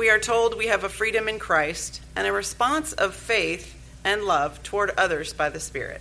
[0.00, 4.24] we are told we have a freedom in Christ and a response of faith and
[4.24, 6.00] love toward others by the Spirit.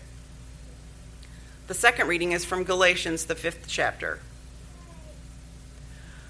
[1.67, 4.21] The second reading is from Galatians, the fifth chapter.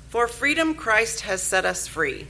[0.08, 2.26] For freedom Christ has set us free.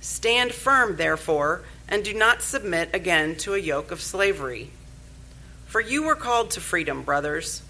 [0.00, 4.70] Stand firm, therefore, and do not submit again to a yoke of slavery.
[5.66, 7.60] For you were called to freedom, brothers.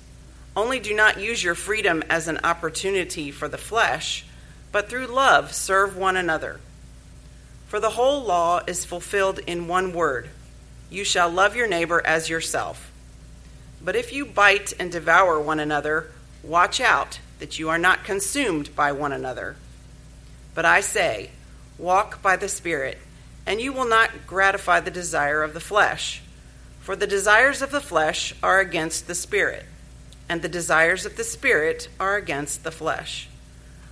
[0.57, 4.25] Only do not use your freedom as an opportunity for the flesh,
[4.71, 6.61] but through love serve one another.
[7.67, 10.31] For the whole law is fulfilled in one word
[10.95, 12.93] you shall love your neighbor as yourself.
[13.83, 16.07] But if you bite and devour one another,
[16.43, 19.57] watch out that you are not consumed by one another.
[20.55, 21.31] But I say,
[21.79, 22.99] walk by the Spirit,
[23.45, 26.23] and you will not gratify the desire of the flesh.
[26.81, 29.67] For the desires of the flesh are against the Spirit,
[30.29, 33.29] and the desires of the Spirit are against the flesh.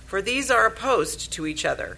[0.05, 1.97] For these are opposed to each other,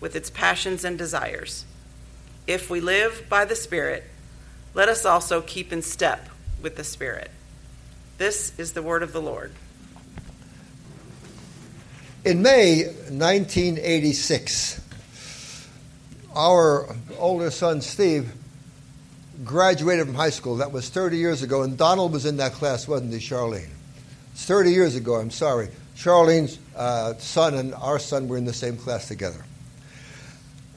[0.00, 1.64] with its passions and desires.
[2.46, 4.04] If we live by the Spirit,
[4.74, 6.28] let us also keep in step
[6.62, 7.30] with the Spirit.
[8.18, 9.52] This is the word of the Lord.
[12.24, 14.80] In May 1986,
[16.34, 18.30] our older son Steve
[19.44, 20.56] graduated from high school.
[20.56, 23.70] That was 30 years ago, and Donald was in that class, wasn't he, Charlene?
[24.32, 25.70] It's 30 years ago, I'm sorry.
[25.96, 29.44] Charlene's uh, son and our son were in the same class together.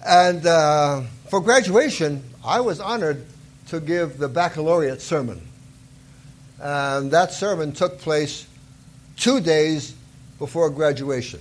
[0.05, 3.25] And uh, for graduation, I was honored
[3.67, 5.41] to give the baccalaureate sermon.
[6.59, 8.47] And that sermon took place
[9.17, 9.95] two days
[10.39, 11.39] before graduation.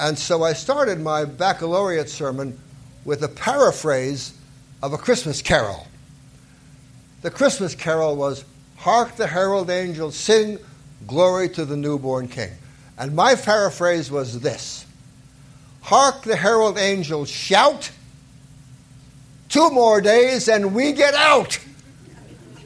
[0.00, 2.58] And so I started my baccalaureate sermon
[3.04, 4.34] with a paraphrase
[4.82, 5.86] of a Christmas carol.
[7.20, 8.44] The Christmas carol was
[8.76, 10.58] Hark the herald angels sing,
[11.06, 12.50] glory to the newborn king.
[12.98, 14.86] And my paraphrase was this
[15.82, 17.90] Hark the herald angels shout,
[19.52, 21.58] Two more days and we get out.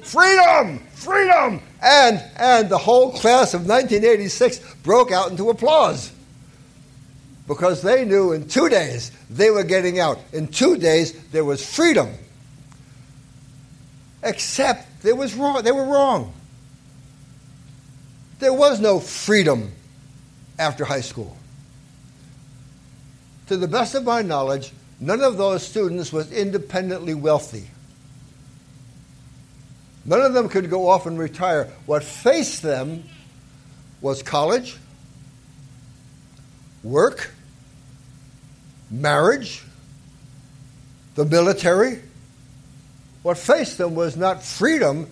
[0.04, 0.78] Freedom!
[0.94, 1.60] Freedom!
[1.82, 6.12] And, and the whole class of 1986 broke out into applause
[7.48, 10.20] because they knew in two days they were getting out.
[10.32, 12.08] In two days there was freedom.
[14.22, 15.64] Except there was wrong.
[15.64, 16.32] They were wrong.
[18.38, 19.72] There was no freedom
[20.56, 21.36] after high school.
[23.48, 27.66] To the best of my knowledge, None of those students was independently wealthy.
[30.04, 31.70] None of them could go off and retire.
[31.84, 33.04] What faced them
[34.00, 34.76] was college,
[36.82, 37.30] work,
[38.90, 39.64] marriage,
[41.16, 42.00] the military.
[43.22, 45.08] What faced them was not freedom.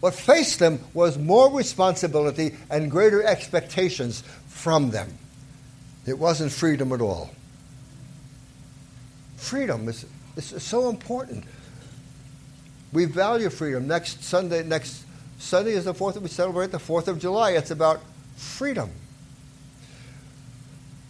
[0.00, 5.18] What faced them was more responsibility and greater expectations from them.
[6.06, 7.30] It wasn't freedom at all.
[9.36, 10.04] Freedom is,
[10.36, 11.44] is so important.
[12.92, 13.86] We value freedom.
[13.86, 15.04] Next Sunday, next
[15.38, 16.14] Sunday is the fourth.
[16.14, 17.52] that We celebrate the Fourth of July.
[17.52, 18.00] It's about
[18.36, 18.90] freedom.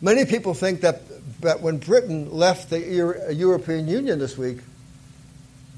[0.00, 1.02] Many people think that,
[1.40, 2.80] that when Britain left the
[3.32, 4.58] European Union this week,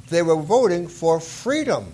[0.08, 1.86] they were voting for freedom.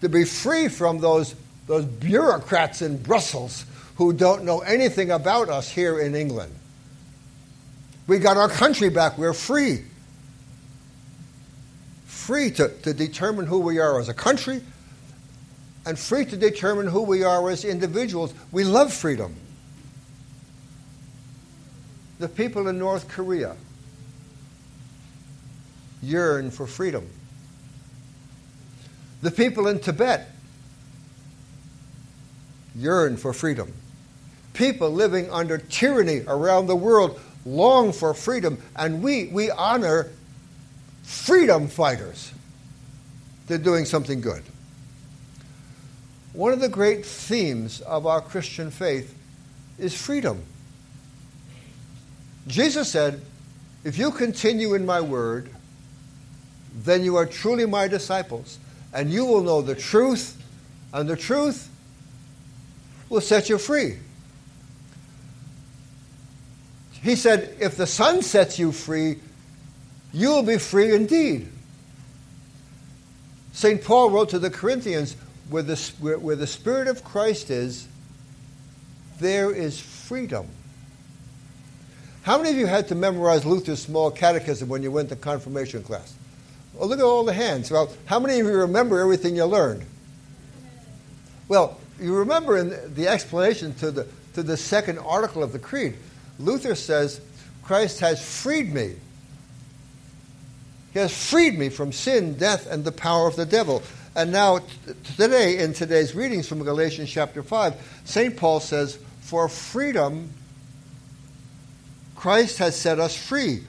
[0.00, 1.34] To be free from those,
[1.66, 3.64] those bureaucrats in Brussels
[3.96, 6.54] who don't know anything about us here in England.
[8.06, 9.18] We got our country back.
[9.18, 9.84] We're free.
[12.06, 14.62] Free to, to determine who we are as a country
[15.84, 18.32] and free to determine who we are as individuals.
[18.50, 19.34] We love freedom.
[22.18, 23.56] The people in North Korea
[26.02, 27.08] yearn for freedom.
[29.22, 30.28] The people in Tibet
[32.76, 33.72] yearn for freedom.
[34.54, 40.10] People living under tyranny around the world long for freedom, and we, we honor
[41.02, 42.32] freedom fighters.
[43.46, 44.42] They're doing something good.
[46.32, 49.14] One of the great themes of our Christian faith
[49.78, 50.42] is freedom.
[52.46, 53.20] Jesus said,
[53.84, 55.50] If you continue in my word,
[56.74, 58.58] then you are truly my disciples,
[58.94, 60.42] and you will know the truth,
[60.92, 61.68] and the truth
[63.08, 63.98] will set you free.
[67.02, 69.18] He said, If the Son sets you free,
[70.12, 71.48] you will be free indeed.
[73.52, 73.82] St.
[73.82, 75.16] Paul wrote to the Corinthians,
[75.50, 77.86] where the, where, where the Spirit of Christ is,
[79.20, 80.46] there is freedom.
[82.22, 85.82] How many of you had to memorize Luther's small catechism when you went to confirmation
[85.82, 86.14] class?
[86.72, 87.70] Well, look at all the hands.
[87.70, 89.84] Well, how many of you remember everything you learned?
[91.48, 95.96] Well, you remember in the explanation to the, to the second article of the Creed,
[96.44, 97.20] Luther says,
[97.62, 98.94] Christ has freed me.
[100.92, 103.82] He has freed me from sin, death, and the power of the devil.
[104.14, 104.60] And now,
[105.16, 108.36] today, in today's readings from Galatians chapter 5, St.
[108.36, 110.30] Paul says, For freedom,
[112.14, 113.62] Christ has set us free.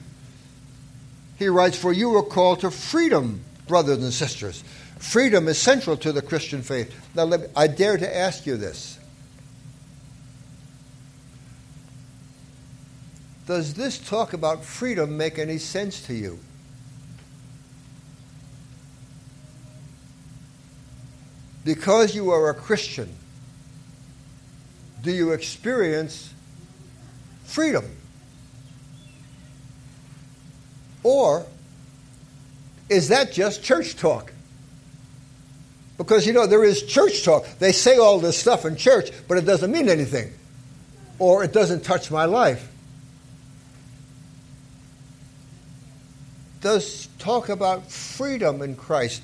[1.38, 4.62] He writes, For you were called to freedom, brothers and sisters.
[4.98, 6.94] Freedom is central to the Christian faith.
[7.14, 8.98] Now, me, I dare to ask you this.
[13.46, 16.38] Does this talk about freedom make any sense to you?
[21.64, 23.08] because you are a Christian,
[25.02, 26.32] do you experience
[27.44, 27.84] freedom?
[31.02, 31.46] Or
[32.88, 34.32] is that just church talk?
[35.96, 37.46] Because, you know, there is church talk.
[37.58, 40.32] They say all this stuff in church, but it doesn't mean anything.
[41.18, 42.68] Or it doesn't touch my life.
[46.64, 49.20] Does talk about freedom in Christ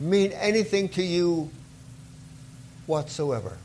[0.00, 1.50] mean anything to you
[2.86, 3.58] whatsoever.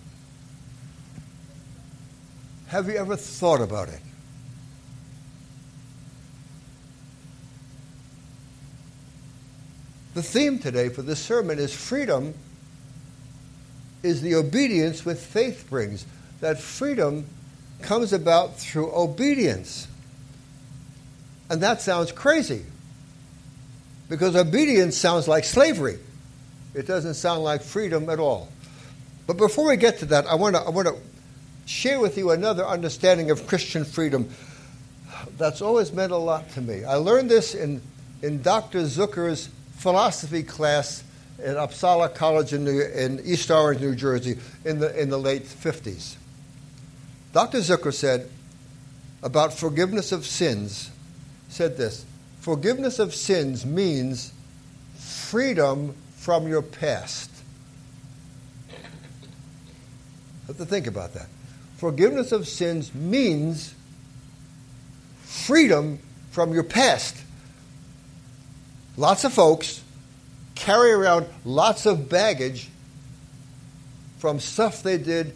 [2.68, 4.02] Have you ever thought about it?
[10.14, 12.34] The theme today for this sermon is freedom
[14.04, 16.06] is the obedience with faith brings.
[16.42, 17.28] That freedom
[17.82, 19.88] comes about through obedience.
[21.50, 22.66] And that sounds crazy
[24.10, 26.00] because obedience sounds like slavery.
[26.74, 28.50] It doesn't sound like freedom at all.
[29.28, 30.96] But before we get to that, I want to I want to
[31.66, 34.30] share with you another understanding of Christian freedom
[35.38, 36.84] that's always meant a lot to me.
[36.84, 37.82] I learned this in
[38.22, 38.82] in Dr.
[38.82, 41.04] Zucker's philosophy class
[41.44, 45.44] at Uppsala College in, New, in East Orange, New Jersey, in the in the late
[45.44, 46.16] 50s.
[47.34, 47.58] Dr.
[47.60, 48.30] Zucker said
[49.22, 50.92] about forgiveness of sins,
[51.50, 52.06] said this:
[52.46, 54.32] forgiveness of sins means
[55.00, 57.32] freedom from your past.
[60.46, 61.26] have to think about that.
[61.78, 63.74] Forgiveness of sins means
[65.24, 65.98] freedom
[66.30, 67.18] from your past.
[68.96, 69.82] Lots of folks
[70.54, 72.70] carry around lots of baggage
[74.20, 75.34] from stuff they did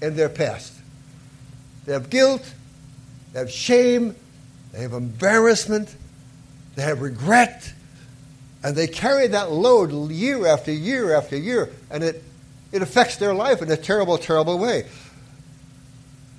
[0.00, 0.72] in their past.
[1.84, 2.48] They have guilt,
[3.32, 4.14] they have shame,
[4.70, 5.96] they have embarrassment,
[6.74, 7.72] they have regret,
[8.62, 12.22] and they carry that load year after year after year, and it
[12.74, 14.86] it affects their life in a terrible, terrible way.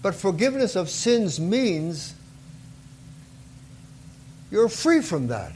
[0.02, 2.14] But forgiveness of sins means
[4.52, 5.54] you're free from that.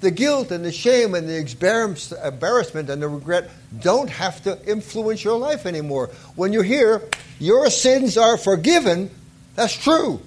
[0.00, 3.50] The guilt and the shame and the embarrassment and the regret
[3.80, 6.08] don't have to influence your life anymore.
[6.34, 7.02] When you hear
[7.38, 9.10] your sins are forgiven,
[9.54, 10.22] that's true.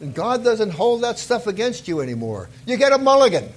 [0.00, 2.48] And God doesn't hold that stuff against you anymore.
[2.66, 3.48] You get a mulligan.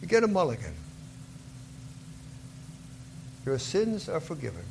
[0.00, 0.72] You get a mulligan.
[3.44, 4.64] Your sins are forgiven.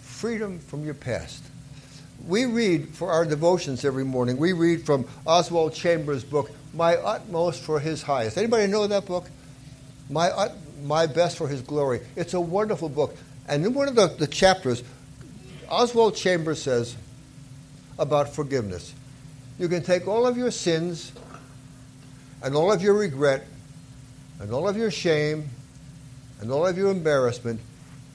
[0.00, 1.42] Freedom from your past.
[2.26, 7.62] We read for our devotions every morning, we read from Oswald Chambers' book, My Utmost
[7.62, 8.38] for His Highest.
[8.38, 9.28] Anybody know that book?
[10.08, 10.50] My,
[10.82, 12.00] My Best for His Glory.
[12.16, 13.14] It's a wonderful book.
[13.48, 14.82] And in one of the, the chapters,
[15.68, 16.96] Oswald Chambers says
[17.98, 18.94] about forgiveness.
[19.58, 21.12] You can take all of your sins
[22.42, 23.46] and all of your regret
[24.40, 25.48] and all of your shame
[26.40, 27.60] and all of your embarrassment,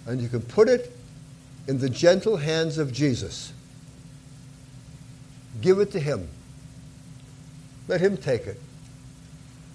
[0.05, 0.95] and you can put it
[1.67, 3.53] in the gentle hands of Jesus.
[5.61, 6.27] Give it to Him.
[7.87, 8.59] Let Him take it.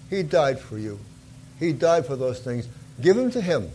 [0.09, 0.99] He died for you.
[1.59, 2.67] He died for those things.
[3.01, 3.69] Give them to Him.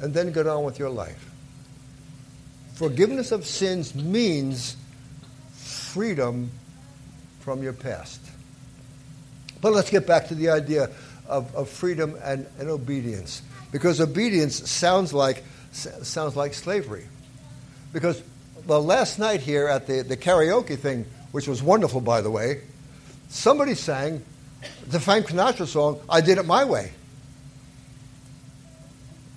[0.00, 1.30] And then get on with your life.
[2.74, 4.76] Forgiveness of sins means
[5.52, 6.50] freedom
[7.40, 8.20] from your past.
[9.60, 10.90] But let's get back to the idea
[11.28, 13.42] of, of freedom and, and obedience.
[13.72, 17.06] Because obedience sounds like, sounds like slavery.
[17.92, 18.22] Because,
[18.66, 22.62] well, last night here at the, the karaoke thing, which was wonderful, by the way,
[23.28, 24.24] somebody sang
[24.88, 26.92] the Frank Sinatra song, I Did It My Way.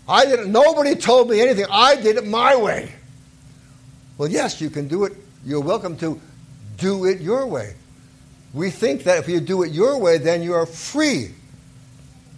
[0.08, 1.66] I didn't, nobody told me anything.
[1.72, 2.92] I did it my way.
[4.18, 5.14] Well, yes, you can do it.
[5.46, 6.20] You're welcome to
[6.78, 7.76] do it your way.
[8.54, 11.32] We think that if you do it your way, then you are free.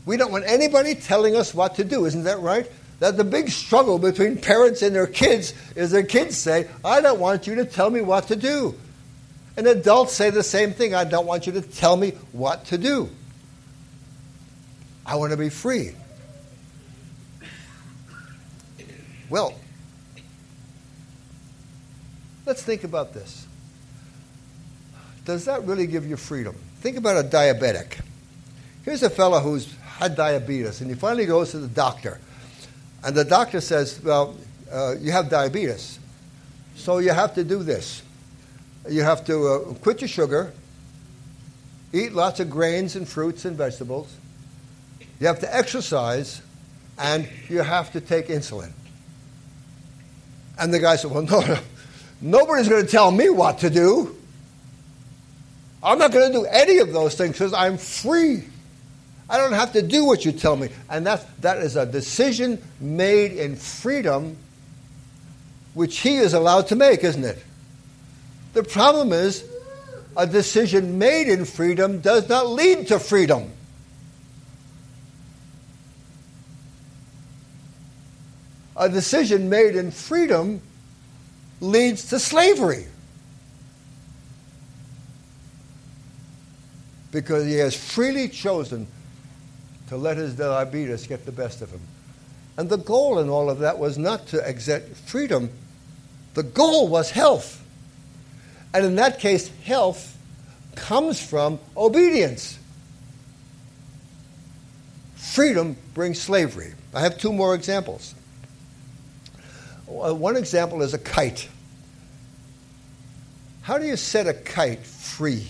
[0.06, 2.06] We don't want anybody telling us what to do.
[2.06, 2.70] Isn't that right?
[3.00, 7.20] That the big struggle between parents and their kids is their kids say, I don't
[7.20, 8.76] want you to tell me what to do.
[9.58, 12.78] And adults say the same thing I don't want you to tell me what to
[12.78, 13.10] do.
[15.06, 15.92] I want to be free.
[19.30, 19.54] Well,
[22.46, 23.46] let's think about this.
[25.26, 26.56] Does that really give you freedom?
[26.82, 28.00] Think about a diabetic.
[28.84, 32.20] Here's a fellow who's had diabetes, and he finally goes to the doctor.
[33.04, 34.36] And the doctor says, Well,
[34.72, 36.00] uh, you have diabetes,
[36.76, 38.04] so you have to do this.
[38.88, 40.54] You have to uh, quit your sugar,
[41.92, 44.16] eat lots of grains and fruits and vegetables,
[45.20, 46.42] you have to exercise,
[47.00, 48.72] and you have to take insulin.
[50.60, 51.60] And the guy said, Well, no, no.
[52.22, 54.16] nobody's going to tell me what to do.
[55.84, 58.44] I'm not going to do any of those things because I'm free.
[59.30, 60.70] I don't have to do what you tell me.
[60.90, 64.38] And that, that is a decision made in freedom,
[65.74, 67.44] which he is allowed to make, isn't it?
[68.54, 69.48] The problem is,
[70.18, 73.52] a decision made in freedom does not lead to freedom.
[78.76, 80.62] A decision made in freedom
[81.62, 82.86] leads to slavery.
[87.12, 88.88] Because he has freely chosen
[89.88, 91.80] to let his diabetes get the best of him.
[92.58, 95.50] And the goal in all of that was not to exert freedom,
[96.34, 97.62] the goal was health.
[98.74, 100.18] And in that case, health
[100.76, 102.60] comes from obedience.
[105.16, 106.74] Freedom brings slavery.
[106.94, 108.14] I have two more examples.
[109.88, 111.48] Uh, one example is a kite.
[113.62, 115.48] How do you set a kite free?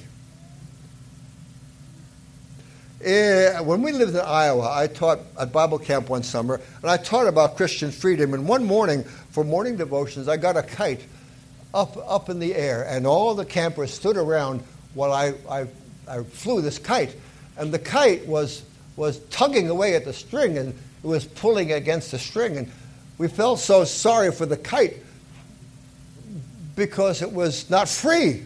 [3.06, 6.98] Uh, when we lived in Iowa, I taught at Bible camp one summer, and I
[6.98, 8.34] taught about Christian freedom.
[8.34, 11.01] And one morning, for morning devotions, I got a kite
[11.74, 14.63] up, up in the air, and all the campers stood around
[14.96, 15.68] while I, I,
[16.08, 17.15] I flew this kite.
[17.58, 18.63] And the kite was,
[18.96, 22.58] was tugging away at the string, and it was pulling against the string.
[22.58, 22.72] And
[23.17, 24.98] we felt so sorry for the kite
[26.75, 28.43] because it was not free.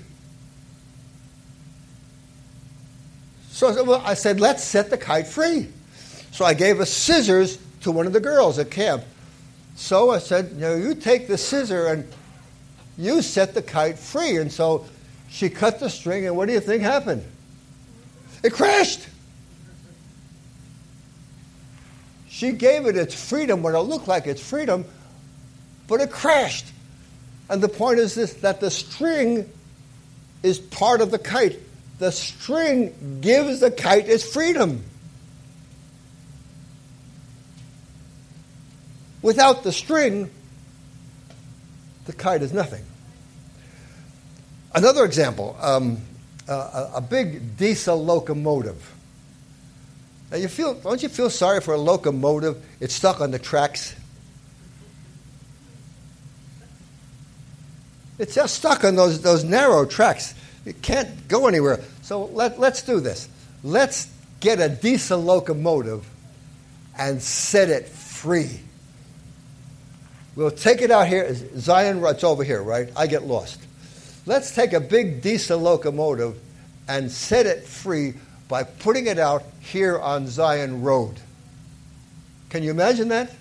[3.51, 5.67] So I said, let's set the kite free.
[6.31, 9.03] So I gave a scissors to one of the girls at camp.
[9.75, 12.07] So I said, you know, you take the scissor and
[12.97, 14.37] you set the kite free.
[14.37, 14.85] And so
[15.29, 17.23] she cut the string, and what do you think happened?
[18.43, 19.07] It crashed.
[22.39, 24.85] She gave it its freedom when it looked like its freedom,
[25.89, 26.67] but it crashed.
[27.49, 29.51] And the point is this that the string
[30.41, 31.59] is part of the kite.
[31.97, 34.85] The string gives the kite its freedom.
[39.21, 40.31] Without the string,
[42.05, 42.85] the kite is nothing.
[44.73, 45.97] Another example um,
[46.47, 48.95] a, a big diesel locomotive
[50.31, 52.63] now you feel, don't you feel sorry for a locomotive?
[52.79, 53.95] It's stuck on the tracks.
[58.19, 60.35] It's just stuck on those, those narrow tracks.
[60.65, 61.79] It can't go anywhere.
[62.01, 63.27] So let, let's do this.
[63.63, 66.07] Let's get a diesel locomotive
[66.97, 68.59] and set it free.
[70.35, 71.33] We'll take it out here.
[71.57, 72.89] Zion, it's over here, right?
[72.95, 73.59] I get lost.
[74.25, 76.37] Let's take a big diesel locomotive
[76.87, 78.13] and set it free
[78.49, 81.17] by putting it out here on Zion Road.
[82.49, 83.31] Can you imagine that?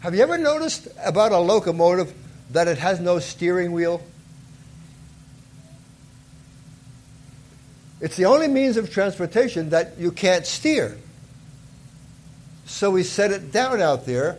[0.00, 2.12] Have you ever noticed about a locomotive
[2.50, 4.02] that it has no steering wheel?
[8.00, 10.98] It's the only means of transportation that you can't steer.
[12.66, 14.38] So we set it down out there.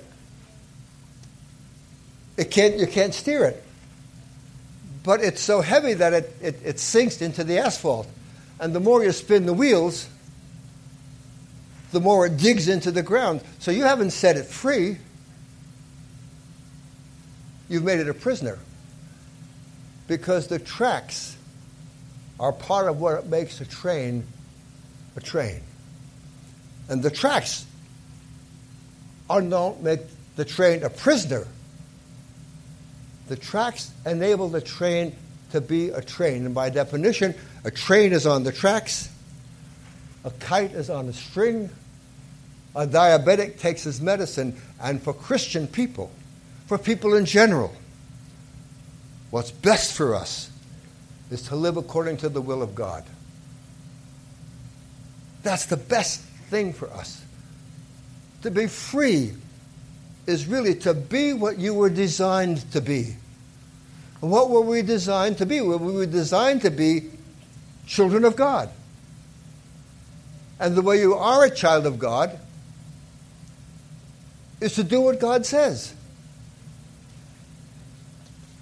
[2.35, 3.63] It can't, you can't steer it
[5.03, 8.07] but it's so heavy that it, it, it sinks into the asphalt.
[8.59, 10.07] And the more you spin the wheels,
[11.91, 13.41] the more it digs into the ground.
[13.59, 14.97] So you haven't set it free,
[17.69, 18.59] you've made it a prisoner.
[20.07, 21.37] Because the tracks
[22.39, 24.25] are part of what makes a train
[25.15, 25.61] a train.
[26.89, 27.65] And the tracks
[29.29, 30.01] are don't make
[30.35, 31.47] the train a prisoner.
[33.31, 35.15] The tracks enable the train
[35.53, 36.45] to be a train.
[36.45, 37.33] And by definition,
[37.63, 39.09] a train is on the tracks,
[40.25, 41.69] a kite is on a string,
[42.75, 46.11] a diabetic takes his medicine, and for Christian people,
[46.65, 47.73] for people in general,
[49.29, 50.51] what's best for us
[51.29, 53.05] is to live according to the will of God.
[55.41, 56.19] That's the best
[56.49, 57.23] thing for us.
[58.41, 59.31] To be free
[60.27, 63.15] is really to be what you were designed to be.
[64.19, 65.61] What were we designed to be?
[65.61, 67.09] Well, we were designed to be
[67.87, 68.69] children of God.
[70.59, 72.37] And the way you are a child of God
[74.59, 75.95] is to do what God says.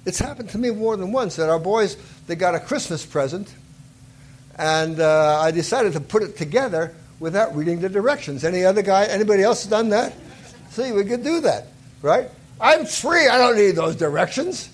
[0.06, 3.54] It's happened to me more than once that our boys, they got a Christmas present,
[4.58, 8.46] and uh, I decided to put it together without reading the directions.
[8.46, 10.14] Any other guy, anybody else done that?
[10.70, 11.68] See, we could do that,
[12.02, 12.30] right?
[12.62, 13.28] I'm free.
[13.28, 14.70] I don't need those directions.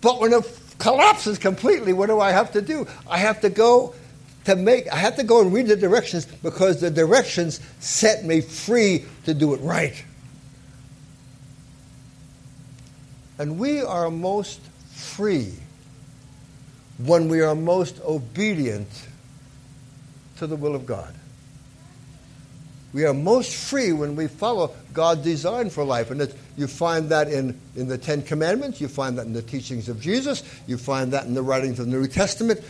[0.00, 2.86] But when it collapses completely, what do I have to do?
[3.08, 3.94] I have to go
[4.44, 8.40] to make, I have to go and read the directions because the directions set me
[8.40, 10.04] free to do it right.
[13.38, 14.60] And we are most
[14.92, 15.52] free
[16.98, 18.88] when we are most obedient
[20.36, 21.14] to the will of God.
[22.92, 26.10] We are most free when we follow God's design for life.
[26.10, 29.88] And you find that in, in the Ten Commandments, you find that in the teachings
[29.88, 32.60] of Jesus, you find that in the writings of the New Testament.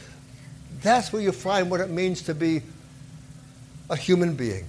[0.80, 2.62] That's where you find what it means to be
[3.90, 4.66] a human being.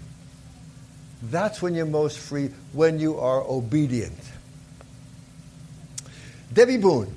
[1.23, 4.19] That's when you're most free, when you are obedient.
[6.51, 7.15] Debby Boone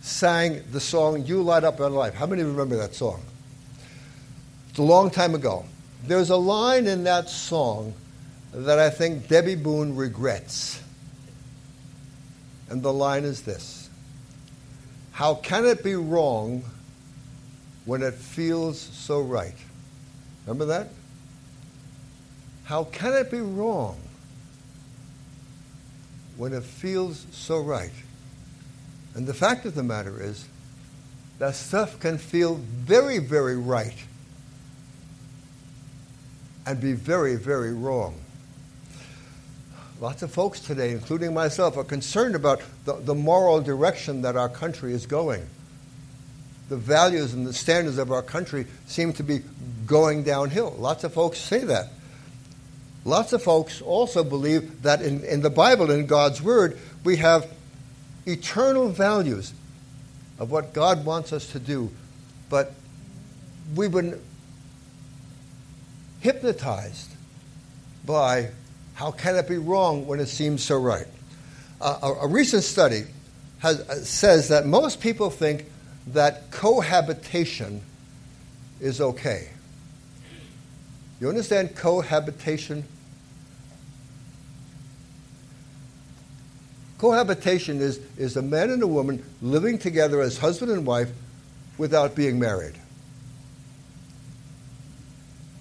[0.00, 2.14] sang the song You Light Up My Life.
[2.14, 3.22] How many remember that song?
[4.70, 5.64] It's a long time ago.
[6.04, 7.94] There's a line in that song
[8.52, 10.80] that I think Debby Boone regrets.
[12.70, 13.88] And the line is this
[15.12, 16.64] How can it be wrong
[17.84, 19.54] when it feels so right?
[20.46, 20.88] Remember that?
[22.64, 23.98] How can it be wrong
[26.36, 27.92] when it feels so right?
[29.14, 30.46] And the fact of the matter is,
[31.38, 33.96] that stuff can feel very, very right
[36.68, 38.14] and be very, very wrong.
[40.02, 44.50] Lots of folks today, including myself, are concerned about the, the moral direction that our
[44.50, 45.46] country is going.
[46.68, 49.40] The values and the standards of our country seem to be
[49.86, 50.76] going downhill.
[50.78, 51.88] Lots of folks say that.
[53.06, 57.50] Lots of folks also believe that in, in the Bible, in God's Word, we have
[58.26, 59.54] eternal values
[60.38, 61.90] of what God wants us to do,
[62.50, 62.74] but
[63.74, 64.20] we've been
[66.20, 67.10] hypnotized
[68.04, 68.50] by
[68.94, 71.06] how can it be wrong when it seems so right.
[71.80, 73.04] Uh, a, a, recent study
[73.60, 75.66] has, uh, says that most people think
[76.08, 77.80] that cohabitation
[78.80, 79.50] is okay.
[81.20, 82.84] You understand cohabitation?
[86.98, 91.10] Cohabitation is, is a man and a woman living together as husband and wife
[91.76, 92.74] without being married.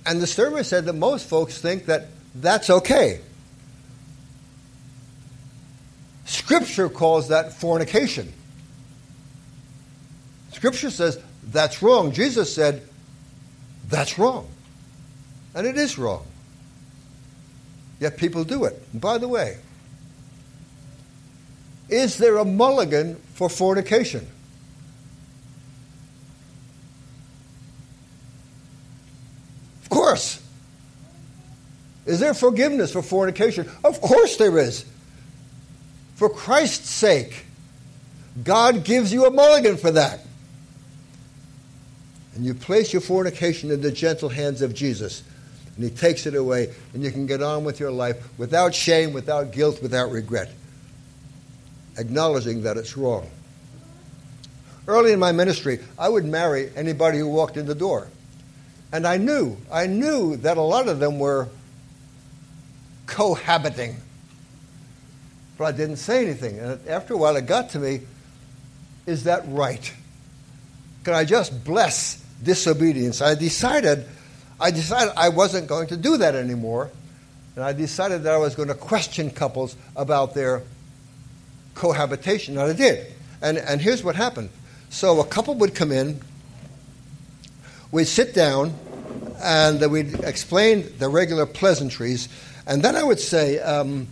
[0.07, 3.19] And the survey said that most folks think that that's okay.
[6.25, 8.31] Scripture calls that fornication.
[10.51, 12.13] Scripture says that's wrong.
[12.13, 12.83] Jesus said
[13.89, 14.47] that's wrong.
[15.53, 16.25] And it is wrong.
[17.99, 18.81] Yet people do it.
[18.93, 19.57] And by the way,
[21.89, 24.27] is there a mulligan for fornication?
[29.83, 30.43] Of course.
[32.07, 33.69] Is there forgiveness for fornication?
[33.83, 34.85] Of course there is.
[36.15, 37.45] For Christ's sake,
[38.43, 40.21] God gives you a mulligan for that.
[42.35, 45.23] And you place your fornication in the gentle hands of Jesus,
[45.75, 49.13] and He takes it away, and you can get on with your life without shame,
[49.13, 50.51] without guilt, without regret
[51.97, 53.29] acknowledging that it's wrong.
[54.87, 58.07] Early in my ministry, I would marry anybody who walked in the door.
[58.91, 61.49] And I knew, I knew that a lot of them were
[63.07, 63.95] cohabiting.
[65.57, 66.59] But I didn't say anything.
[66.59, 68.01] And after a while, it got to me
[69.07, 69.93] is that right?
[71.05, 73.21] Can I just bless disobedience?
[73.21, 74.05] I decided
[74.59, 76.89] I decided I wasn't going to do that anymore,
[77.55, 80.63] and I decided that I was going to question couples about their
[81.75, 83.13] cohabitation, and I did.
[83.41, 84.49] And, and here's what happened.
[84.89, 86.19] So a couple would come in,
[87.91, 88.73] we'd sit down,
[89.39, 92.29] and we'd explain the regular pleasantries,
[92.67, 94.08] and then I would say, um,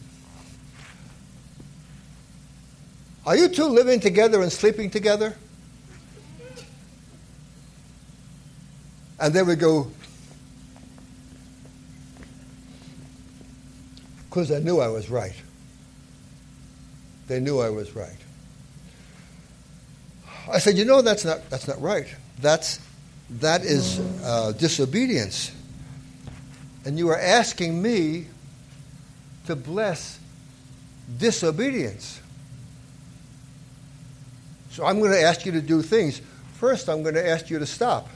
[3.25, 5.35] Are you two living together and sleeping together?
[9.19, 9.91] And they would go,
[14.29, 15.33] because they knew I was right.
[17.27, 18.17] They knew I was right.
[20.51, 22.13] I said, you know, that's not, that's not right.
[22.39, 22.79] That's,
[23.39, 25.51] that is uh, disobedience.
[26.83, 28.27] And you are asking me
[29.45, 30.19] to bless
[31.17, 32.19] disobedience.
[34.71, 36.21] So I'm going to ask you to do things.
[36.55, 38.09] First, I'm going to ask you to stop.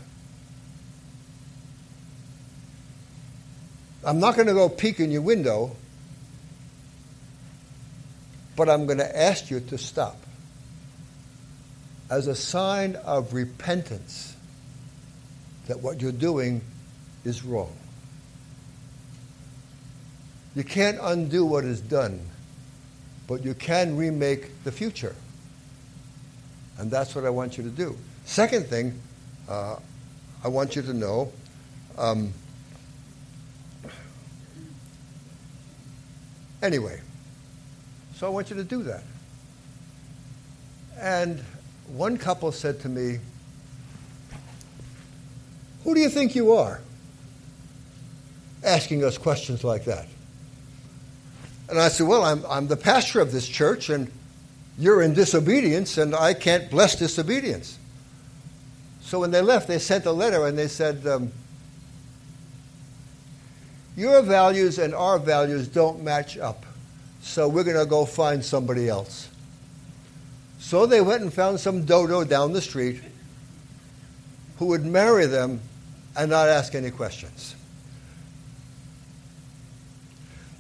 [4.03, 5.75] I'm not going to go peek in your window,
[8.55, 10.17] but I'm going to ask you to stop
[12.09, 14.35] as a sign of repentance
[15.67, 16.61] that what you're doing
[17.23, 17.75] is wrong.
[20.55, 22.19] You can't undo what is done,
[23.27, 25.15] but you can remake the future.
[26.77, 27.97] And that's what I want you to do.
[28.25, 28.99] Second thing,
[29.47, 29.75] uh,
[30.43, 31.31] I want you to know
[31.97, 32.33] um,
[36.61, 37.01] anyway,
[38.15, 39.03] so I want you to do that.
[40.97, 41.43] And
[41.87, 43.19] one couple said to me,
[45.83, 46.81] Who do you think you are?
[48.63, 50.07] Asking us questions like that.
[51.69, 54.11] And I said, Well, I'm, I'm the pastor of this church, and
[54.77, 57.77] you're in disobedience, and I can't bless disobedience.
[59.01, 61.31] So when they left, they sent a letter and they said, um,
[63.97, 66.65] Your values and our values don't match up,
[67.21, 69.29] so we're going to go find somebody else.
[70.59, 73.01] So they went and found some dodo down the street
[74.59, 75.59] who would marry them
[76.15, 77.55] and not ask any questions.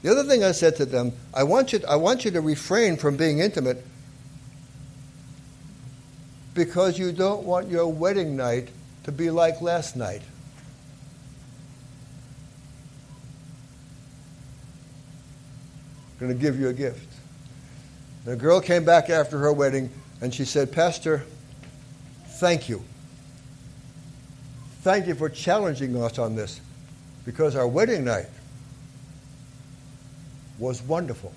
[0.01, 2.95] The other thing I said to them, I want you, I want you to refrain
[2.95, 3.85] from being intimate
[6.53, 8.69] because you don't want your wedding night
[9.03, 10.21] to be like last night.
[16.13, 17.07] I'm going to give you a gift.
[18.25, 19.89] The girl came back after her wedding
[20.21, 21.23] and she said, Pastor,
[22.25, 22.83] thank you.
[24.81, 26.59] Thank you for challenging us on this
[27.25, 28.27] because our wedding night
[30.59, 31.33] was wonderful.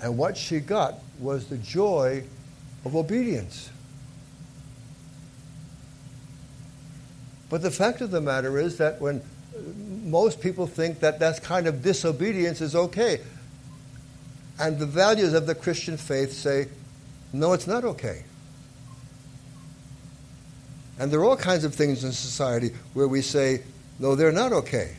[0.00, 2.24] And what she got was the joy
[2.84, 3.70] of obedience.
[7.48, 9.58] But the fact of the matter is that when uh,
[10.04, 13.20] most people think that that kind of disobedience is okay,
[14.58, 16.68] and the values of the Christian faith say,
[17.32, 18.24] no, it's not okay.
[20.98, 23.62] And there are all kinds of things in society where we say,
[23.98, 24.94] no, they're not okay.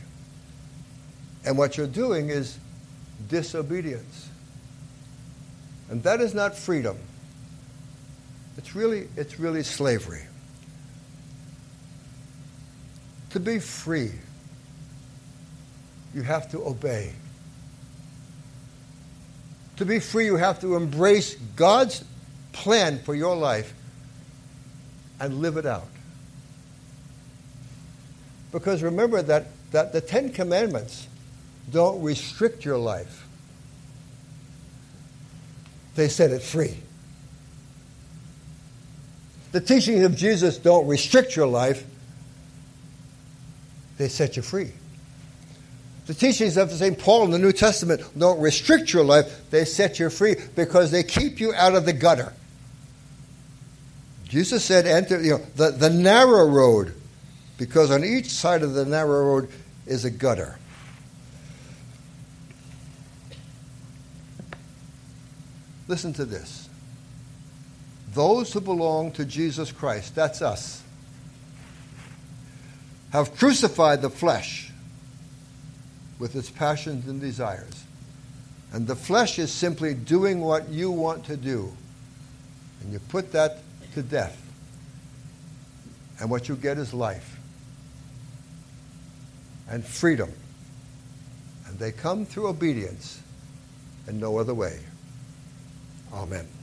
[1.44, 2.58] And what you're doing is
[3.28, 4.28] disobedience.
[5.90, 6.98] And that is not freedom.
[8.56, 10.22] It's really, it's really slavery.
[13.30, 14.12] To be free,
[16.14, 17.12] you have to obey.
[19.76, 22.04] To be free, you have to embrace God's
[22.52, 23.72] plan for your life
[25.20, 25.86] and live it out.
[28.50, 31.06] Because remember that, that the Ten Commandments
[31.70, 33.26] don't restrict your life,
[35.94, 36.76] they set it free.
[39.52, 41.84] The teachings of Jesus don't restrict your life,
[43.96, 44.72] they set you free.
[46.06, 46.98] The teachings of St.
[46.98, 51.02] Paul in the New Testament don't restrict your life, they set you free because they
[51.02, 52.32] keep you out of the gutter.
[54.28, 56.94] Jesus said, enter you know, the, the narrow road,
[57.56, 59.50] because on each side of the narrow road
[59.86, 60.58] is a gutter.
[65.88, 66.68] Listen to this.
[68.12, 70.82] Those who belong to Jesus Christ, that's us,
[73.10, 74.70] have crucified the flesh
[76.18, 77.84] with its passions and desires.
[78.72, 81.72] And the flesh is simply doing what you want to do.
[82.82, 83.58] And you put that
[83.94, 84.36] to death.
[86.20, 87.36] And what you get is life
[89.70, 90.32] and freedom.
[91.66, 93.22] And they come through obedience
[94.06, 94.80] and no other way.
[96.12, 96.57] Amen.